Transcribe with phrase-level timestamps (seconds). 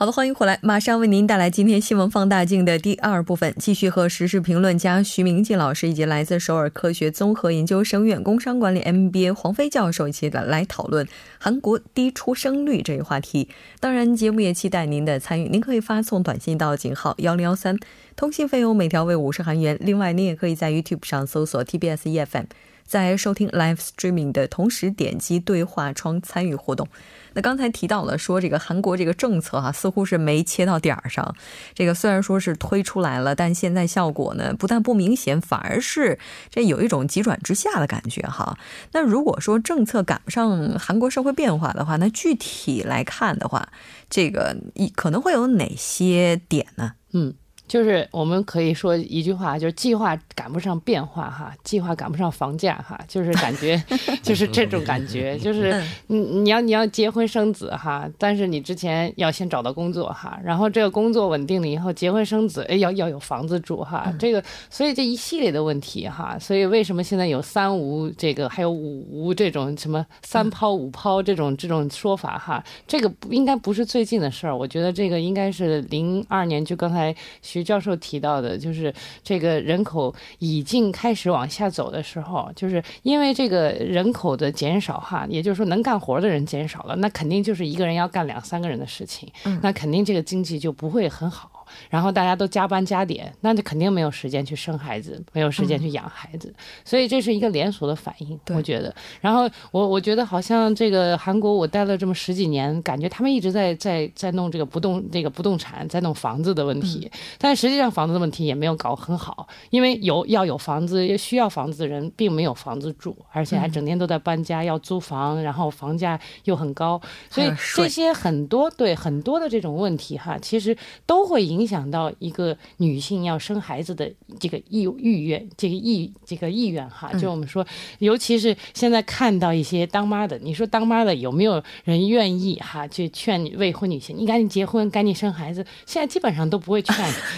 [0.00, 11.06] 好的，欢迎回来，马上为您带来今天新闻放大镜的第二部分，继续和时事评论家徐明季老师以及来自首尔科学综合研究生院工商管理 MBA 黄飞教授一起的来讨论
[11.38, 13.50] 韩国低出生率这一话题。
[13.78, 17.76] 当然，节目也期待您的参与，您可以发送短信到井号幺零幺三，
[18.16, 19.76] 通信费用每条为五十韩元。
[19.82, 22.46] 另外，您也可以在 YouTube 上搜索 TBS EFM，
[22.84, 26.88] 在收听 Live Streaming 的同时点击对话窗参与互动。
[27.32, 31.36] 那刚才提到了说这个韩国这个政策哈，似乎是没切到点儿上。
[31.74, 36.18] 这个虽然说是推出来了，但现在效果呢不但不明显，反而是
[36.50, 38.58] 这有一种急转直下的感觉哈。
[38.92, 43.68] 那如果说政策赶不上韩国社会变化的话，那具体来看的话，
[44.08, 46.94] 这个一可能会有哪些点呢？
[47.12, 47.34] 嗯。
[47.70, 53.80] 就是我们可以说一句话，就是计划赶不上变化哈，计划赶不上房价哈，就是感觉，
[54.24, 77.59] 就是这种感觉，就是你你要你要结婚生子哈，但是你之前要先找到工作哈，然后这个工作稳定了以后结婚生子，哎要要有房子住哈，这个所以这一系列的问题哈，所以为什么现在有三无这个还有五无这种什么三抛五抛这种这种说法哈，这个应该不是最近的事儿，我觉得这个应该是零二年就刚才徐。
[77.62, 89.28] 教授提到的，就是这个人口已经开始往下走的时候，就是因为这个人口的减少哈，也就是说能干活的人减少了，那肯定就是一个人要干两三个人的事情，
[89.62, 91.49] 那肯定这个经济就不会很好。
[91.88, 96.52] 然后大家都加班加点，那就肯定没有时间去生孩子，没有时间去养孩子，
[96.84, 98.92] 所以这是一个连锁的反应，我觉得。
[99.20, 117.00] 然后我我觉得好像这个韩国，我待了这么十几年，感觉他们一直在在在弄这个不动这个不动产，在弄房子的问题，但实际上房子的问题也没有搞很好，因为有要有房子，需要房子的人并没有房子住，而且还整天都在搬家，要租房，然后房价又很高，
[117.30, 120.76] 所以这些很多对很多的这种问题哈，其实
[121.06, 121.59] 都会影。
[121.60, 127.64] 影响到一个女性要生孩子的这个意意愿，这个意这个意愿哈，就我们说，
[127.98, 135.64] 尤其是现在看到一些当妈的，你说当妈的有没有人愿意哈去劝未婚女性，你赶紧结婚，赶紧生孩子？
[135.84, 136.96] 现在基本上都不会劝，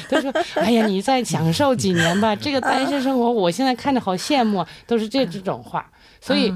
[0.09, 5.91] 都说哎呀，你再享受几年吧，这个单身生活我现在看着好羡慕，都是这这种话，
[6.21, 6.55] 所以。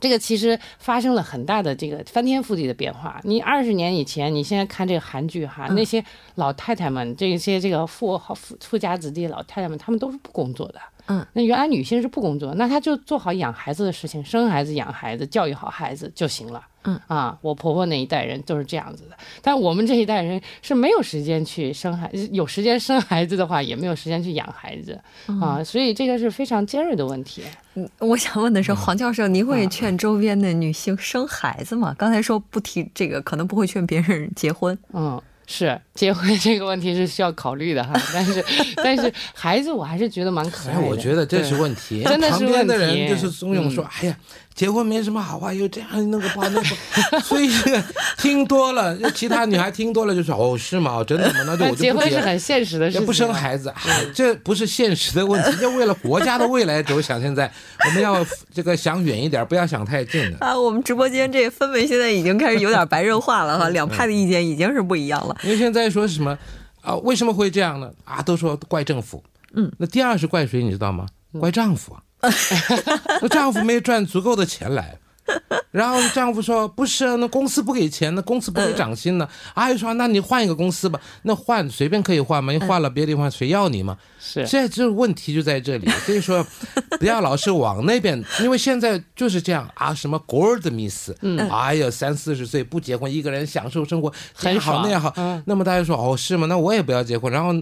[0.00, 3.20] 这个其实发生了很大的这个翻天覆地的变化。
[3.24, 6.04] 你二十年以前，你现在看这个韩剧哈，那些
[6.36, 10.80] 老太太们，这些这个富豪富富家子弟老太太们，她们都是不工作的。
[11.06, 16.62] 嗯，那原来女性是不工作，那她就做好养孩子的事情，生孩子、养孩子、教育好孩子就行了。
[16.84, 24.98] 嗯啊，我婆婆那一代人都是这样子的，但我们这一代人是没有时间去生孩子，有时间生孩子的话，也没有时间去养孩子
[25.40, 27.42] 啊，所以这个是非常尖锐的问题。
[27.74, 31.94] 嗯，我想问的是，黄教授，您会劝周边的女性生孩子吗？
[31.98, 34.78] 刚才说不提这个，可能不会劝别人结婚。
[34.92, 35.20] 嗯。
[35.52, 38.44] 是结婚这个问题是需要考虑的哈， 但是
[38.76, 40.86] 但是孩子我还是觉得蛮可爱的。
[40.86, 42.46] 我觉得这是问题，真的是问题。
[42.46, 44.16] 旁边的人就是怂恿说：“哎呀。”
[44.54, 47.50] 结婚没什么好话，又这样那个不好那个， 所以
[48.18, 51.02] 听多了，其他女孩听多了就说哦是吗？
[51.04, 51.40] 真的吗？
[51.46, 53.72] 那就我就结婚是很现实的事情，不生孩子，
[54.14, 57.20] 这不是现实的问题，要为了国家的未来着想。
[57.20, 57.50] 现在
[57.86, 60.58] 我们要这个想远一点，不要想太近了啊。
[60.58, 65.34] 我们直播间这氛围现在已经开始有点白热化了哈，两派的意见已经是不一样了。
[65.42, 66.36] 因为现在说什么
[66.82, 66.94] 啊？
[66.96, 67.90] 为什么会这样呢？
[68.04, 69.22] 啊，都说怪政府，
[69.54, 70.62] 嗯，那第二是怪谁？
[70.62, 71.06] 你知道吗？
[71.38, 72.02] 怪丈夫啊。
[73.20, 74.96] 那丈夫没赚足够的钱来，
[75.70, 82.52] 然后丈夫说：“不是，那公司不给钱，那公司不给涨薪呢。”阿姨说：“那你换一个公司吧，那换随便可以换吗？
[82.52, 86.44] 你换了别的地方谁要你嘛？”是，现在这个问题就在这里， 所以说
[86.98, 95.14] 不要老是往那边，因为现在就是这样啊，什么 g o r d miss，嗯，哎呀，三四十岁不结婚，一个人享受生活，很好那样好，
[95.46, 96.46] 那么大家说哦是吗？
[96.48, 97.54] 那我也不要结婚，然后。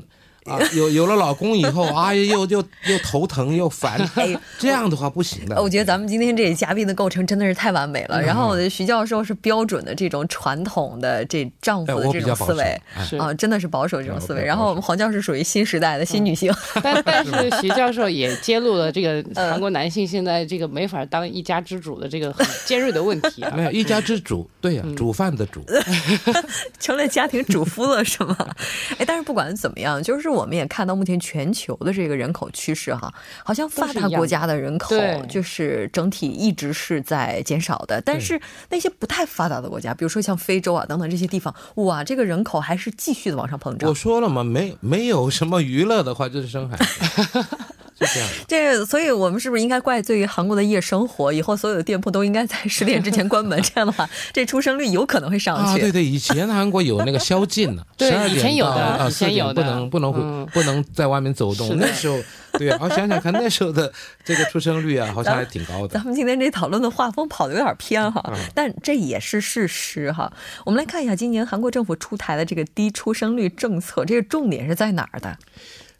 [0.44, 4.00] 啊，有有了老公以后， 啊，又又又头疼又烦，
[4.58, 5.60] 这样的话不行的。
[5.60, 8.20] 我觉得咱们今天这嘉宾的构成真的是太完美了。
[8.22, 12.80] 然后徐教授是标准的这种传统的这丈夫的这种思维，
[13.18, 14.42] 啊，真的是保守这种思维。
[14.42, 16.50] 然后我们黄教授属于新时代的新女性。
[16.82, 17.30] 但但是
[17.60, 23.52] 徐教授也揭露了这个韩国男性现在这个没法当一家之主的这个很尖锐的问题啊。
[23.54, 25.62] 没有一家之主，对呀，煮饭的主，
[26.80, 28.36] 成了家庭主夫了是吗？
[28.96, 30.37] 哎，但是不管怎么样，就是我。
[30.38, 33.12] 我们也看到目前全球的这个人口趋势哈，
[33.44, 34.94] 好像发达国家的人口
[35.28, 38.40] 就是整体一直是在减少的，但是
[38.70, 43.90] 那些不太发达的国家，比如说像非洲啊等等这些地方，哇，这个人口还是继续的往上膨胀。
[43.90, 47.44] 我说了嘛，没没有什么娱乐的话，就是生孩子。
[47.98, 51.32] 就这样，这所以我们是不是应该怪罪于韩国的夜生活？
[51.32, 55.80] 以后所有的店铺都应该在十点之前关门， 这样的话，这出生率有可能会上去。
[55.80, 61.76] 啊，对对，以前韩国有那个宵禁呢， 十二点到啊四点不能不能不能在外面走动。
[61.76, 62.16] 那时候，
[62.52, 63.92] 对啊，我想想看，那时候的
[64.24, 65.94] 这个出生率啊，好像还挺高的。
[65.94, 70.32] 咱们今天这讨论的画风跑的有点偏哈，但这也是事实哈。
[70.64, 75.36] 我们来看一下今年韩国政府出台的这个低出生率政策，这个重点是在哪儿的？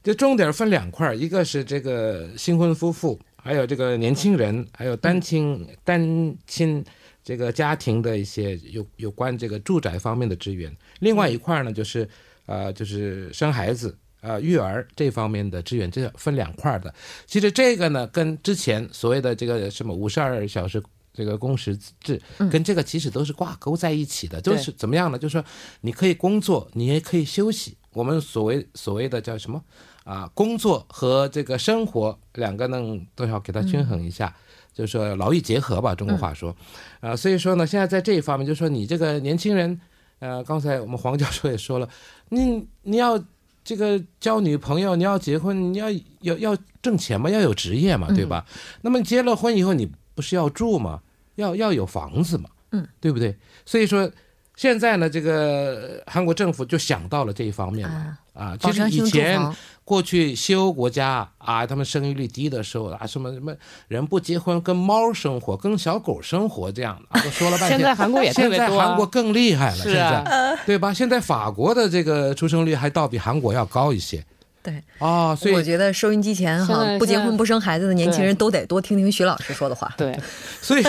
[0.09, 6.83] 这重点分两块一个是这个新婚夫妇，还有这个年轻人，还有单亲单亲
[7.23, 10.75] 这个家庭的一些有有关这个住宅方面的支援。
[11.01, 12.09] 另外一块呢，就是
[12.47, 16.95] 呃，就是生孩子啊育儿这方面的支援，这分两块的。
[17.27, 20.83] 其实这个呢，跟之前所谓的这个什么五十二小时
[21.13, 22.19] 这个工时制，
[22.51, 24.41] 跟这个其实都是挂钩在一起的。
[24.41, 25.19] 就是怎么样呢？
[25.19, 25.45] 就是说
[25.83, 27.77] 你可以工作，你也可以休息。
[27.93, 29.63] 我们所谓所谓的叫什么
[30.09, 30.31] 啊？
[30.33, 32.83] 工作和这个生活两个呢
[33.15, 34.35] 都要给它均衡一下，
[34.73, 36.57] 就是说劳逸结合吧，中国话说。
[37.01, 39.79] 啊，所以说呢，现在在这一方面，就是说你这个年轻人，
[40.21, 41.87] 呃，刚才我们黄教授也说了，
[42.31, 43.23] 你你要
[43.63, 45.91] 这个交女朋友，你要结婚，你要
[46.23, 48.47] 要要挣钱嘛，要有职业嘛，对吧？
[48.81, 51.03] 那么结了婚以后，你不是要住嘛？
[51.35, 53.37] 要要有房子嘛，嗯，对不对？
[53.67, 54.11] 所以说。
[54.57, 58.57] 现在呢，这个韩国政府就想到了这一方面了啊。
[58.57, 59.41] 其实以前
[59.88, 63.56] 过去西欧国家啊，他们生育率低的时候啊，什么什么
[63.88, 67.79] 人不结婚跟猫生活，跟小狗生活这样的，都说了半天。
[67.79, 68.67] 现在韩国也特别多。
[68.67, 70.93] 现在韩国更厉害了，现在对吧？
[70.93, 74.23] 现在法国的这个出生率还倒比韩国要高一些。
[74.62, 79.90] 对啊，所以我觉得收音机前哈不结婚不生孩子的年轻人都得多听听徐老师说的话。
[79.96, 80.14] 对，
[80.61, 80.85] 所以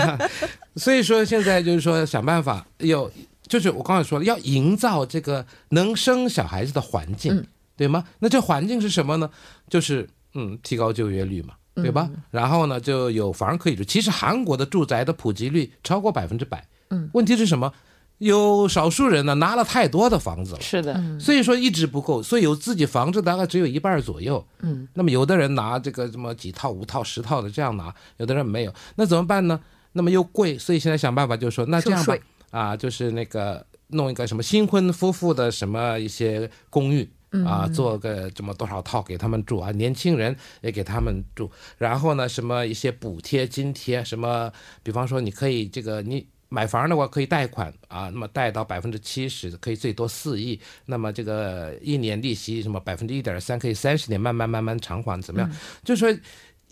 [0.76, 3.12] 所以说现在就是说想办法有，
[3.46, 7.46] 就是我刚才说了，要营造这个能生小孩子的环境，
[7.80, 8.04] 对吗？
[8.18, 9.30] 那这环境是什么呢？
[9.66, 12.10] 就是嗯，提高就业率嘛，对吧？
[12.30, 13.82] 然后呢，就有房可以住。
[13.82, 16.62] 其实韩国的住宅的普及率超过百分之百。
[16.90, 17.72] 嗯，问题是什么？
[18.18, 24.46] 有少数人呢拿了太多的房子了，是的，所以说一直不够，所以有自己房子大概只有一半左右。
[24.60, 29.58] 嗯，那么有的人拿这个什么几套、五套、十套的这样拿，有的人没有，那怎么办呢？
[29.92, 32.14] 那么又贵，所以现在想办法就是说，那这样吧，
[32.50, 37.08] 啊，就是那个弄一个什么新婚夫妇的什么一些公寓
[37.44, 46.26] 啊，做个这么多少套给他们住啊，年轻人也给他们住，然后呢，什么一些补贴津贴，什么，比方说你可以这个你。
[46.52, 50.60] 买房的话可以贷款啊，那么贷到百分之七十，可以最多四亿。
[50.84, 55.48] 那么这个一年利息什么百分之一点三，可以三十年慢慢慢慢偿还，怎么样？
[55.84, 56.12] 就说。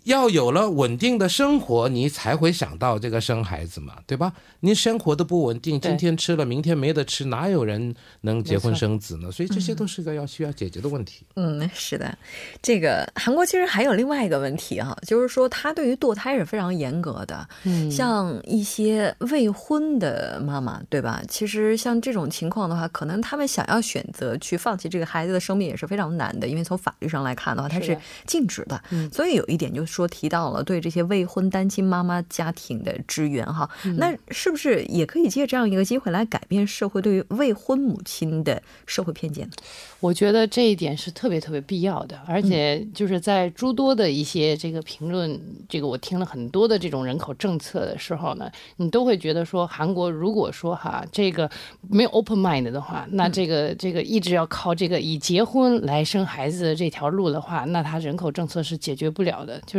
[0.05, 4.33] 要有了稳定的生活，你才会想到这个生孩子嘛，对吧？
[4.61, 9.31] 你生活的不稳定，今天吃了，明天没得吃，哪有人能结婚生子呢？
[9.31, 11.25] 所以这些都是个要需要解决的问题。
[11.35, 12.17] 嗯，是的，
[12.61, 17.47] 这个韩国其实还有另外一个问题哈，就是说他对于堕胎是非常严格的。
[17.63, 21.21] 嗯，像一些未婚的妈妈，对吧？
[21.27, 28.81] 其实像这种情况的话，可能他们想要选择去放弃这个孩子的生命也是非常难的，因为从法律上来看的话，它是禁止的。
[28.91, 29.88] 嗯，所以有一点就。
[29.89, 39.53] 说提到了对这些未婚单亲妈妈家庭的支援哈，那是不是也可以借这样一个机会来改变社会对于未婚母亲的社会偏见呢？
[39.99, 51.49] 我觉得这一点是特别特别必要的，而且就是在诸多的一些这个评论，这个我听了很多的这种人口政策的时候呢，你都会觉得说，韩国如果说哈这个
[51.89, 59.61] 没有 open mind 的话，那这个这个一直要靠这个以结婚来生孩子的这条路的话，那他人口政策是解决不了的。
[59.65, 59.78] 就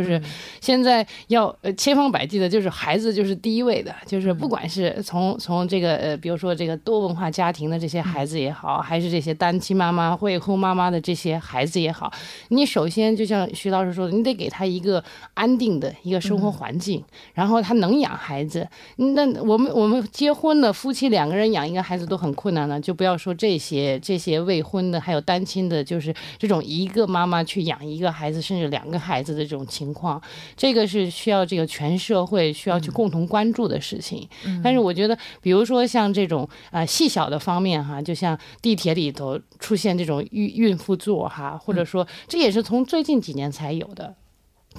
[0.59, 10.17] 现在要呃千方百计的，就是孩子就是第一位的，就是不管是从从这个呃比如说这个多文化家庭的这些孩子也好，还是这些单亲妈妈。
[10.21, 12.11] 未婚妈妈的这些孩子也好，
[12.49, 15.03] 你首先就像徐老师说的，你得给他一个
[15.33, 17.03] 安定的一个生活环境，
[17.33, 18.67] 然后他能养孩子。
[18.97, 30.21] 那我们我们结婚的夫妻两个人养一个孩子都很困难了，就不要说这些这些未婚的，还有单亲的，就是这种一个妈妈去养一个孩子，甚至两个孩子的这种情况，
[30.57, 34.27] 这个是需要这个全社会需要去共同关注的事情。
[34.63, 39.91] 但是我觉得，比如说像这种啊细小的方面哈，就像地铁里头出现。
[40.01, 44.15] 这种孕孕妇座哈，或者说这也是从最近几年才有的。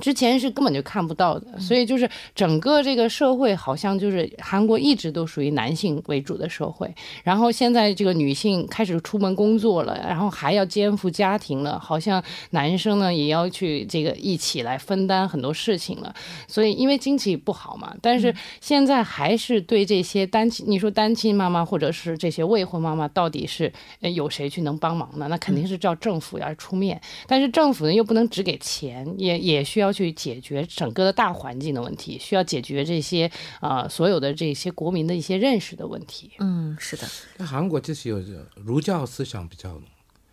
[0.01, 1.59] 之前是根本就看不到的。
[1.59, 16.15] 所以就是整个这个社会好像就是韩国一直都属于男性为主的社会，然后现在这个女性开始出门工作了，然后还要肩负家庭了，好像男生呢也要去这个一起来分担很多事情了。
[16.49, 25.27] 所以因为经济不好嘛，但是现在还是对这些单亲，你说单亲妈妈或者是这些未婚妈妈，到底是有谁去能帮忙呢？
[25.29, 36.31] 那肯定是叫政府要出面，但是政府呢又不能只给钱，也也需要去解决整个的大环境的问题，需要解决这些啊所有的这些国民的一些认识的问题。
[36.39, 37.07] 嗯，是的。
[37.37, 38.23] 那韩国就是有
[38.55, 39.79] 儒教思想比较，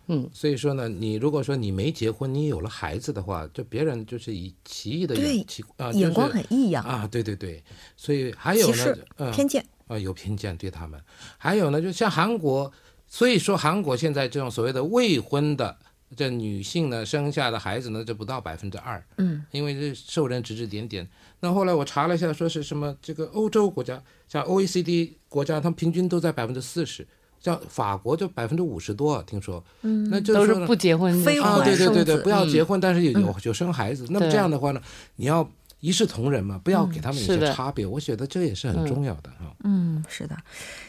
[0.06, 5.14] 嗯，所以说呢，你如果说你没结婚，你有了孩子的话，就别人就是以奇异的
[5.44, 7.62] 奇啊眼光很异样啊，对对对，
[7.96, 10.98] 所以还有呢，偏见啊，有偏见对他们，
[11.36, 12.72] 还有呢，就像韩国。
[13.12, 15.76] 所以说，韩国现在这种所谓的未婚的
[16.16, 19.02] 这女性呢，生下的孩子呢，就不到百分之二。
[19.16, 21.08] 嗯，因为这受人指指点点。
[21.40, 27.06] 那后来我查了一下，说是什么这个欧洲国家，像 OECD 国家，他们平均都在百分之四十，
[27.40, 29.62] 像法国就百分之五十多，听说。
[29.82, 34.06] 嗯，那就是不结婚，非啊，对对对对，不要结婚，但是有有有生孩子。
[34.10, 34.80] 那么这样的话呢，
[35.16, 35.50] 你要。
[35.80, 39.48] 一视同仁嘛，不要给他们一些差别，我觉得这也是很重要的啊。
[39.64, 40.36] 嗯，是的，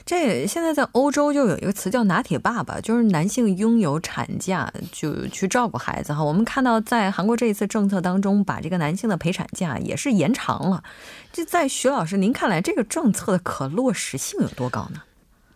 [0.05, 6.23] 这现在在欧洲就有一个词叫“拿铁爸爸”，就是男性拥有产假就去照顾孩子哈。
[6.23, 10.83] 我们看到在韩国这一次政策当中，把这个男性的陪产假也是延长了。
[11.31, 15.01] 就在徐老师您看来，这个政策的可落实性有多高呢？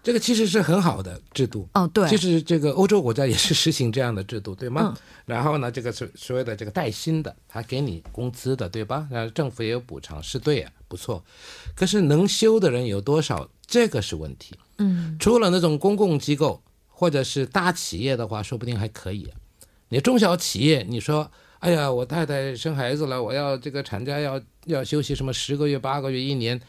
[0.05, 4.95] 这个其实是很好的制度哦，对，其实这个欧洲国家也是实行这样的制度，对吗？
[5.25, 9.07] 然后呢，这个所所谓的这个带薪的，他给你工资的，对吧？
[9.09, 11.25] 然后政府也有补偿，是对啊，不错。
[11.75, 13.49] 可是能休的人有多少？
[13.65, 14.55] 这个是问题。
[14.77, 19.27] 嗯，除了那种公共机构或者是大企业的话，说不定还可以。
[19.89, 26.61] 你中小企业，你说，哎呀，我太太生孩子了，我要这个产假要要休息什么十个月、八个月、一年。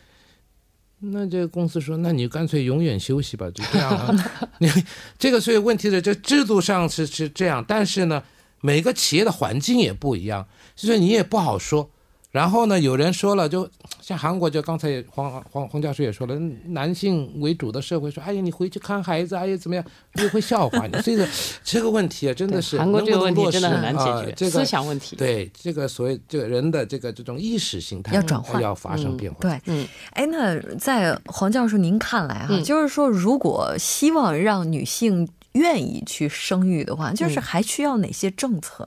[0.99, 4.33] 那这个公司说，那你干脆永远休息吧，就这样啊。
[4.59, 4.71] 你
[5.19, 8.23] 这个所以问题的，这制度上是是这样，但是呢，
[8.61, 11.91] 每个企业的环境也不一样，所以你也不好说。
[12.37, 13.66] 然后呢，有人说了，就
[14.02, 19.83] 像韩国，就刚才黄黄黄教授也说了，男性为主的社会说，哎呀，你回去看孩子，哎呀，怎么样，
[20.21, 20.93] 又会笑话你。
[21.00, 21.26] 这个
[21.64, 25.16] 这个问题啊，真的是韩国这个问题真的很难解决，这个思想问题。
[25.16, 29.38] 对这个所谓这个人的这个这种意识形态要转换，要发生变化。
[29.40, 38.87] 对，嗯，哎，那在黄教授您看来哈，就是说，如果希望让女性愿意去生育的话，就是还需要哪些政策？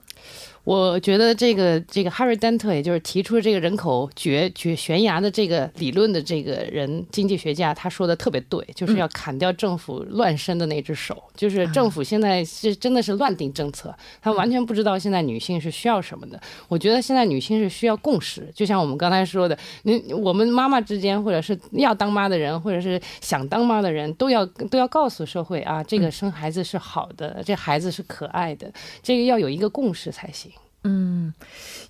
[0.64, 11.22] 我觉得这个这个 Harry Dent，也就是提出这个人口绝绝悬崖的这个理论的这个人，经济学家，他说的特别对，就是要砍掉政府乱伸的那只手。
[11.34, 16.38] 就是政府现在是真的是乱定政策，他完全不知道现在女性是需要什么的。
[16.68, 28.70] 我觉得现在女性是需要共识，就像我们刚才说的，你我们妈妈之间，或者是要当妈的人，或者是想当妈的人，都要都要告诉社会啊，这个生孩子是好的，这孩子是可爱的，
[29.02, 30.49] 这个要有一个共识才行。
[30.82, 31.32] 嗯，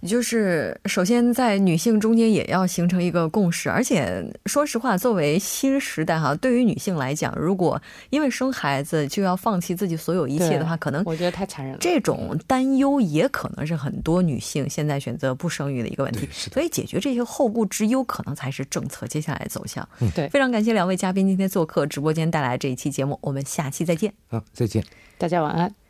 [0.07, 7.81] 就是首先在女性中间也要形成一个共识，而且说实话，作为新时代哈，对于女性来讲，如果
[8.11, 11.79] 因为生孩子就要放弃自己所有一切的话，可能我觉得太残忍了。
[11.81, 16.29] 这种担忧也可能是很多女性现在选择不生育的一个问题。
[16.33, 19.89] 所以解决这些后顾之忧，可能才是政策接下来走向。
[20.15, 24.13] 对，非常感谢两位嘉宾今天做客直播间带来这一期节目，我们下期再见。
[24.29, 24.85] 好，再见，
[25.17, 25.80] 大家晚安。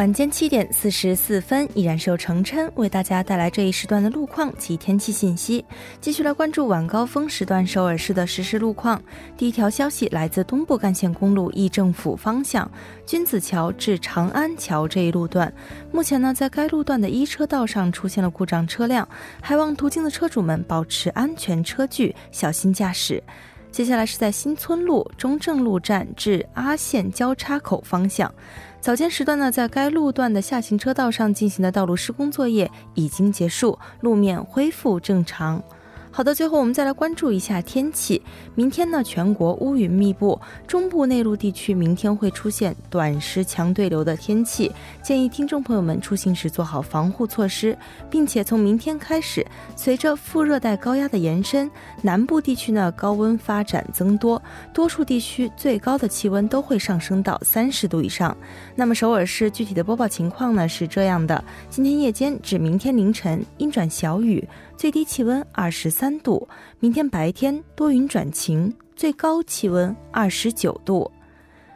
[0.00, 5.62] 晚间七点四十四分，依然是由程琛为大家带来这一时段的路况及天气信息。
[6.00, 8.98] 继续来关注晚高峰时段首尔市的实时路况。
[9.36, 12.66] 第一条消息来自东部干线公路义政府方向
[13.04, 15.52] 君子桥至长安桥这一路段，
[15.92, 19.06] 目前呢在该路段的一车道上出现了故障车辆，
[19.42, 23.22] 还望途经的车主们保持安全车距，小心驾驶。
[23.70, 28.34] 接下来是在新村路中正路站至阿县交叉口方向。
[28.80, 35.62] 早间时段呢，在该路段的下行车道上进行的道路施工作业已经结束，路面恢复正常。
[36.12, 38.20] 好的，最后我们再来关注一下天气。
[38.56, 44.70] 明天呢，全国乌云密布，中部内陆地区明天会出现短时强对流的天气，
[45.02, 47.78] 建议听众朋友们出行时做好防护措施，
[48.10, 51.70] 并且从明天开始，随着副热带高压的延伸，
[52.02, 54.42] 南部地区呢高温发展增多，
[54.74, 58.36] 多数地区最高的气温都会上升到三十度以上。
[58.74, 64.46] 那么首尔市具体的播报情况呢是这样的：今天夜间至明天凌晨阴转小雨。
[64.80, 71.12] 最低气温二十三度，明天白天多云转晴，最高气温二十九度。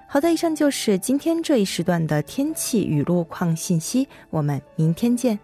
[0.09, 5.39] 好的，以上就是今天这一时段的天气与路况信息，我们明天见。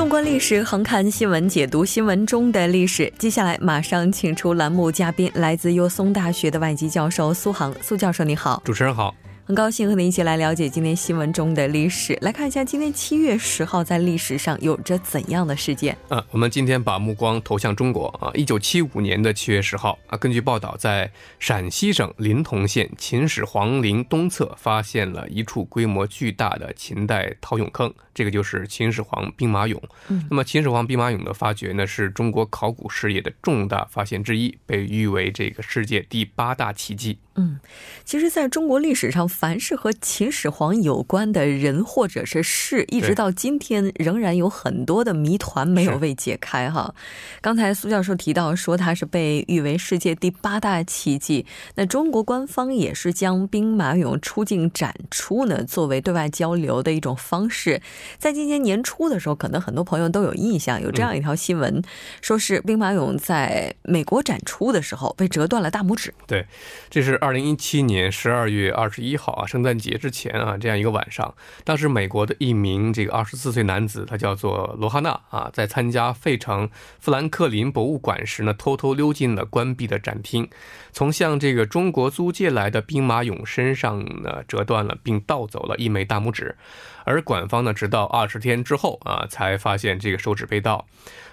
[0.00, 3.12] 纵观历史横看新闻，解读新闻中的历史。
[3.18, 7.70] 接下来马上请出栏目嘉宾，来自优松大学的外籍教授苏杭。
[7.82, 8.62] 苏教授，你好。
[8.64, 9.14] 主持人好。
[9.44, 12.16] 很高兴和您一起来了解今天新闻中的历史。
[12.20, 15.96] 来看一下今天七月十号在历史上有着怎样的事件？
[16.08, 18.30] 啊，我们今天把目光投向中国啊。
[18.34, 27.92] 一九七五年的七月十号啊，根据报道，在陕西省临潼县秦始皇陵东侧发现了一处规模巨大的秦代陶俑坑。
[28.14, 29.80] 这个就是秦始皇兵马俑。
[30.08, 37.18] 嗯，那么秦始皇兵马俑的发掘呢，是中国考古事业的重大发现之一，被誉为这个世界第八大奇迹。
[37.40, 37.58] 嗯，
[38.04, 46.68] 其实，在中国历史上，凡是和秦始皇有关的人或者是事，一直到今天，仍然有很多的谜团没有被解开。
[46.68, 46.94] 哈，
[47.40, 51.46] 刚才苏教授提到说，他是被誉为世界第八大奇迹。
[51.76, 57.80] 那中国官方也是将兵马俑出境展出呢，作为对外交流的一种方式。
[58.18, 61.82] 在今年年初的时候，可能很多朋友都有印象，有这样一条新闻，
[62.20, 66.12] 说是兵马俑在美国展出的时候被折断了大拇指。
[66.26, 66.44] 对，
[66.90, 67.29] 这是二。
[67.30, 71.32] 二零一七年十二月二十一号啊，圣诞节之前啊，这样一个晚上，
[71.62, 76.68] 当时美国的一名这个二十四岁男子，他叫做罗哈纳啊，在参加费城
[76.98, 80.50] 富兰克林博物馆时呢，偷偷溜进了关闭的展厅，
[80.92, 86.56] 从向这个中国租借来的兵马俑身上呢折断了，并盗走了一枚大拇指，
[87.04, 90.86] 而馆方呢，直到二十天之后啊，才发现这个手指被盗。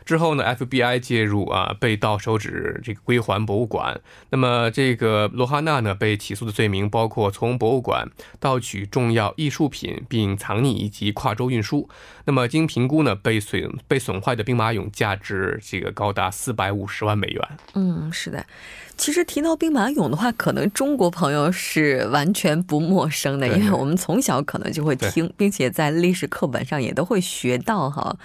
[0.05, 3.99] 之后呢，FBI 介入啊，被盗手指这个归还博物馆。
[4.29, 8.07] 那么这个罗哈娜呢，被起诉的罪名包括从博物馆
[8.39, 11.89] 盗取重要艺术品并藏匿以及跨州运输。
[12.23, 17.41] 那么经评估呢，被损被损坏的兵马俑价值这个高达四百五十万美元。
[17.73, 18.45] 嗯，是的。
[18.95, 28.15] 其实提到兵马俑的话，可能中国朋友是完全不陌生的，因为我们从小可能就会听，并且在历史课本上也都会学到哈。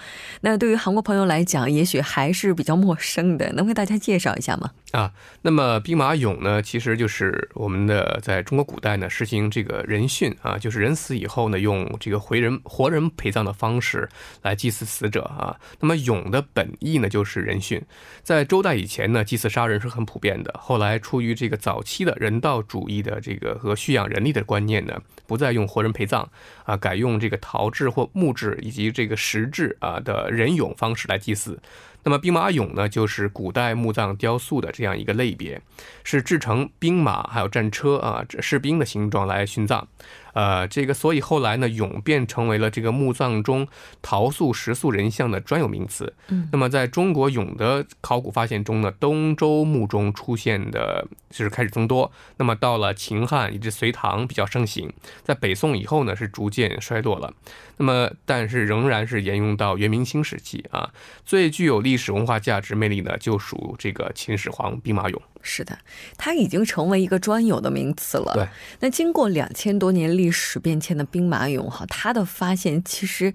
[0.41, 4.71] 那对于韩国朋友来讲，也许还是比较陌生的，能为大家介绍一下吗？
[4.93, 14.07] 啊，那么兵马俑呢，其实就是我们的在中国古代呢实行这个人殉啊，就是人死以后呢，用这个回人活人陪葬的方式
[14.43, 15.59] 来祭祀死者啊。
[15.79, 17.81] 那么俑的本意呢就是人殉，
[18.21, 20.53] 在周代以前呢，祭祀杀人是很普遍的。
[20.59, 26.29] 后来出于这个早期的人道主义的这个和蓄养人力的观念呢，不再用活人陪葬
[26.65, 31.59] 啊，改用这个陶制或木制以及这个石制啊的人俑方式来祭祀。
[32.03, 35.61] 那么兵马俑呢，就是古代墓葬雕塑的这样一个类别，
[36.03, 39.87] 是制成兵马还有战车啊士兵的形状来殉葬。
[40.33, 43.67] 呃，这个所以后来呢，俑便成为了这个墓葬中
[44.01, 46.13] 陶塑石塑人像的专有名词。
[46.27, 52.11] 嗯，那么在中国俑的考古发现中呢，东周墓中出现的就是开始增多。
[52.37, 54.91] 那么到了秦汉以至隋唐比较盛行，
[55.23, 57.33] 在北宋以后呢，是逐渐衰落了。
[57.77, 60.91] 那么但是仍然是沿用到元明清时期啊，
[61.25, 65.19] 最具有历史文化价值魅力的就属这个秦始皇兵马俑。
[65.43, 65.77] 是的，
[66.17, 68.33] 它已经成为一个专有的名词了。
[68.33, 68.47] 对，
[68.79, 73.31] 那经过两千多年历史变迁的兵马俑，哈，它的发现其实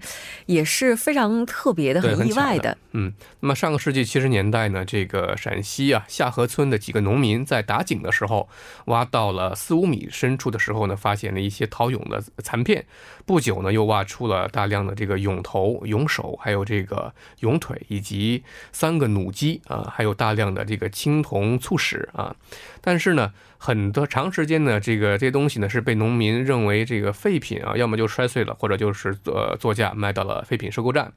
[0.47, 2.77] 也是非常特别的、很意外的。
[2.91, 8.49] 嗯，那么上个世纪七十年代呢，这个陕西啊下河村的几个农民在打井的时候，
[8.85, 12.85] 挖到了四五米深处的时候呢，发现了一些陶俑的残片。
[13.25, 22.35] 不久呢，又挖出了大量的这个俑头、俑手，还有这个俑腿，以及三个弩机啊，还有大量的这个青铜簇石啊。
[22.81, 31.11] 但是呢，很多长时间呢，这个这些东西呢是被农民认为这个废品啊，要么就摔碎了，或者就是呃作价卖到了废品收购站。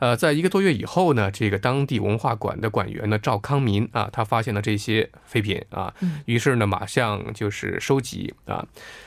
[0.00, 5.92] 呃，在一个多月以后呢，这个当地文化馆的馆员呢赵康民啊，他发现了这些废品啊，
[6.24, 8.64] 于是呢马上就是收集啊，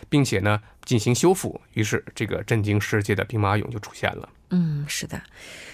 [0.10, 4.28] 并且呢进行修复，于是这个震惊世界的兵马俑就出现了。
[4.50, 5.22] 嗯，是的。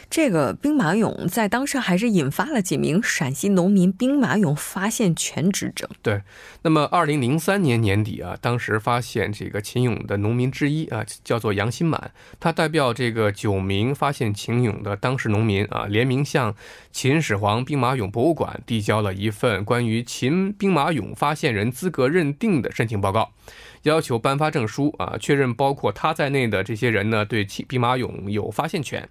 [0.10, 5.88] 这个兵马俑在当时还是引发了几名陕西农民兵马俑发现权之争。
[6.02, 6.22] 对，
[6.62, 16.56] 那么二零零三年年底啊，当时发现这个秦俑的农民之一啊，叫做杨新满，他代表这个九名发现秦俑的当时农民啊，联名向
[16.92, 23.32] 秦始皇兵马俑博物馆递交了一份关于秦兵马俑发现人资格认定的申请报告。
[23.84, 29.08] 要求颁发证书啊，确认包括他在内的这些人呢，对秦兵马俑有发现权。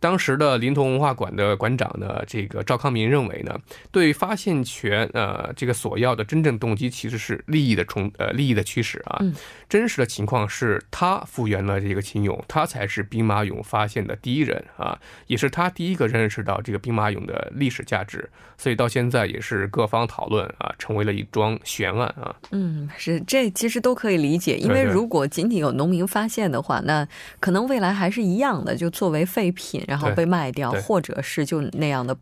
[0.00, 3.58] 当时的临潼文化馆的馆长呢，这个赵康民认为呢，
[3.90, 9.20] 对发现权呃这个索要的真正动机其实是利益的冲呃利益的驱使啊。
[9.68, 18.28] 真实的情况是他复原了这个秦俑，他才是兵马俑发现的第一人啊，也是他第一个认识到这个兵马俑的历史价值。
[18.58, 22.34] 所以到现在也是各方讨论啊，成为了一桩悬案啊。
[22.52, 27.06] 嗯，是这其实都可以理解，因为如果仅仅有农民发现的话，那
[27.38, 29.84] 可能未来还是一样的，就作为废品。
[29.86, 32.16] 然后被卖掉，或者是就那样的，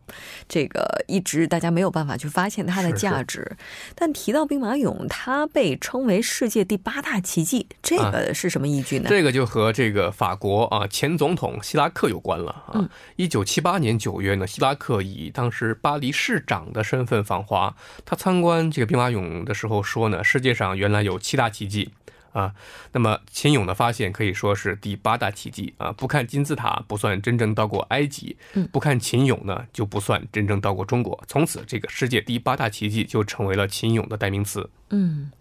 [0.47, 3.57] 这个一直大家没有办法去发现它的价值。
[3.95, 9.05] 但提到兵马俑，它被称为世界第八大奇迹，这个是什么依据呢？
[9.09, 12.89] 这个就和这个法国啊前总统希拉克有关了啊。
[13.15, 17.75] 一九七八年九月呢，希拉克以当时巴黎市长的身份访华，
[18.05, 21.91] 他参观这个兵马俑的时候说呢，世界上原来有七大奇迹。
[22.35, 22.53] 啊，
[22.91, 25.89] 那么秦俑的发现可以说是第八大奇迹啊！
[25.93, 28.35] 不看金字塔不算真正到过埃及，
[28.73, 31.17] 不看秦俑呢就不算真正到过中国。
[31.29, 34.69] 从此，这个世界第八大奇迹就成为了秦俑的代名词。
[34.89, 35.31] 嗯。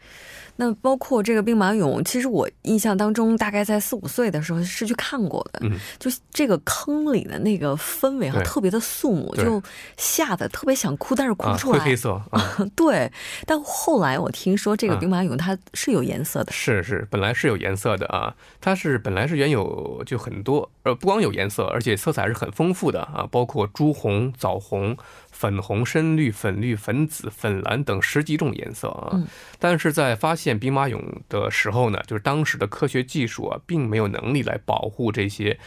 [0.57, 5.61] 那包括这个兵马俑，其实我印象当中，大概在四五岁的时候是去看过的。
[5.63, 9.63] 嗯，就这个坑里的那个氛围啊，特别的肃穆，就
[9.97, 11.79] 吓得特别想哭，但是哭不出来。
[11.79, 12.21] 灰黑色。
[12.77, 13.11] 对，
[13.47, 16.53] 但后来我听说这个兵马俑它是有颜色的。
[16.53, 24.97] 是是，本来是有颜色的啊，它是本来是原有就很多，呃，不光有颜色，而且色彩是很丰富的啊，包括朱红、枣红。
[25.35, 29.21] 粉红、深绿、粉绿、粉紫、粉蓝等十几种颜色啊，
[29.59, 35.59] 但是在发现兵马俑的时候呢，就是当时的科学技术啊，并没有能力来保护这些。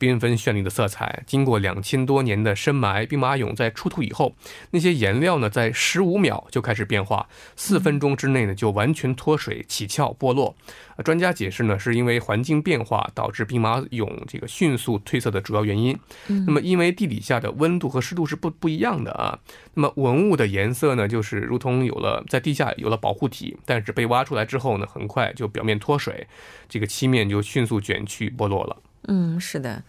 [0.00, 4.34] 缤纷绚丽的色彩，经过两千多年的深埋，兵马俑在出土以后，
[4.70, 10.56] 那些颜料呢，在十五秒就开始变化，四分钟之内呢，就完全脱水、起翘、剥落。
[11.04, 15.98] 专家解释呢，是因为环境变化导致兵马俑这个迅速褪色的主要原因。
[16.26, 19.38] 那么，因为地底下的温度和湿度是不不一样的啊。
[19.74, 26.26] 那么，文物的颜色呢，就是如同有了在地下有了保护体，但是被挖出来之后呢，很快就表面脱水，
[26.68, 28.76] 这个漆面就迅速卷曲剥落了。
[29.08, 29.82] 嗯，是的，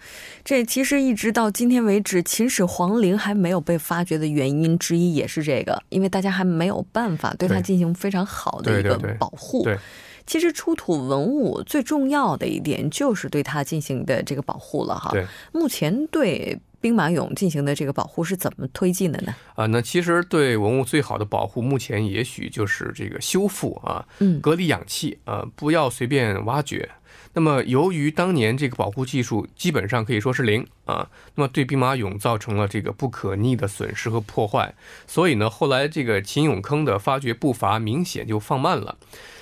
[0.44, 9.64] 这其实一直到今天为止，秦始皇陵还没有被发掘的原因之一也是这个，因为大家还没有办法对它进行非常好的一个保护。
[9.64, 9.78] 对，
[10.26, 15.12] 其实出土文物最重要的一点就是对它进行的这个保护了哈。
[15.12, 19.36] 对，目前对兵马俑进行的这个保护是怎么推进的呢？
[19.56, 26.90] 啊，那其实对文物最好的保护，目前也许就是这个修复啊，嗯，隔离氧气啊，不要随便挖掘。
[27.34, 34.74] 那么，由于当年这个保护技术基本上可以说是零啊，那么对兵马俑造成了这个不可逆的损失和破坏，
[35.08, 38.98] 所以呢，后来这个秦俑坑的发掘步伐明显就放慢了，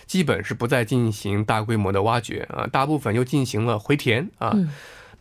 [0.05, 4.55] 基本是不再进行大规模的挖掘啊，大部分又进行了回填啊。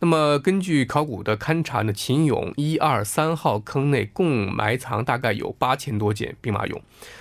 [0.01, 6.79] 那么，根据考古的勘察呢，秦俑一二三号坑内共埋藏大概有八千多件兵马俑。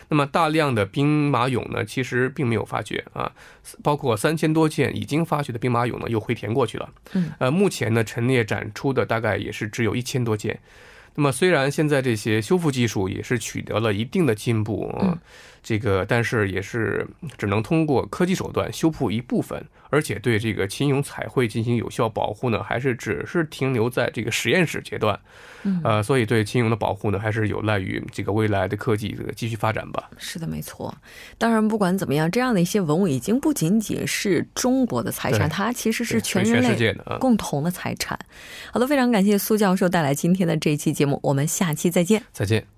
[0.09, 3.33] 那么，大量的兵马俑呢，其实并没有发掘啊，
[3.83, 6.89] 包括三千多件已经发掘的兵马俑呢，又回填过去了。
[7.15, 10.61] 嗯，呃，目前呢，陈列展出的大概也是只有一千多件。
[11.17, 15.19] 那么，虽然现在这些修复技术也是取得了一定的进步，嗯，
[15.63, 19.65] 这个但是也是只能通过科技手段修复一部分。
[19.91, 25.19] 而且对这个秦俑彩绘进行有效保护呢，还是只是停留在这个实验室阶段，
[25.83, 30.11] 呃，所以对秦俑的保护呢，还是有赖于这个未来的科技这个继续发展吧。
[30.19, 30.95] 是的，没错。
[31.39, 38.19] 当然，不管怎么样，这样的一些文物已经不仅仅是中国的财产，它其实是全人类共同的财产。
[38.71, 42.23] 好的，非常感谢苏教授带来今天的这一期节目，我们下期再见。
[42.31, 42.78] 再见。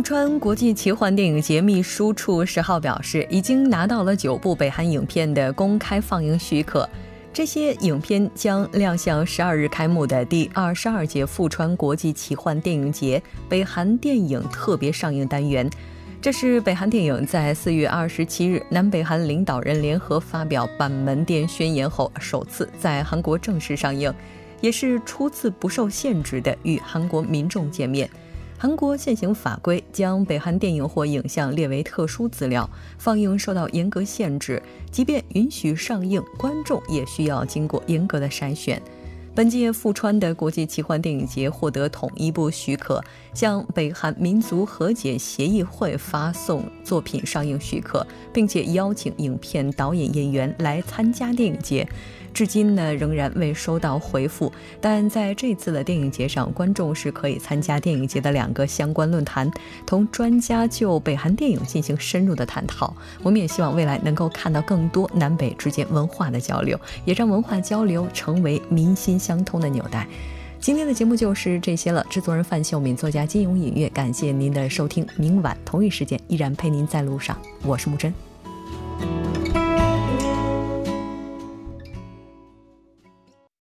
[0.00, 6.88] 富川国际奇幻电影节秘书处十号表示，已经拿到了九部北韩影片的公开放映许可。
[7.34, 15.68] 这些影片将亮相十二日开幕的第二十二届富川国际奇幻电影节北韩电影特别上映单元。
[16.18, 24.10] 这是北韩电影在四月二十七日南北韩领导人联合发表板门店宣言后首次在韩国正式上映，
[24.62, 28.08] 也是初次不受限制的与韩国民众见面。
[28.62, 32.68] 韩国现行法规将北韩电影或影像列为特殊资料，
[32.98, 34.62] 放映受到严格限制。
[34.90, 38.78] 即便允许上映，观众也需要经过严格的筛选。
[39.34, 51.88] 本届富川的国际奇幻电影节获得统一部许可，向北韩民族和解协议会发送作品上映许可，并且邀请影片导演、演员来参加电影节。
[52.32, 54.52] 至今呢，仍然未收到回复。
[54.80, 59.50] 但在这次的电影节上，观众是可以参加电影节的两个相关论坛，
[59.84, 62.94] 同专家就北韩电影进行深入的探讨。
[63.22, 70.06] 我们也希望未来能够看到更多南北之间文化的交流，也让文化交流成为民心相通的纽带。
[70.60, 72.04] 今天的节目就是这些了。
[72.10, 75.06] 制作人范秀敏，作家金勇，音乐，感谢您的收听。
[75.16, 78.12] 明晚同一时间依然陪您在路上，我是木真。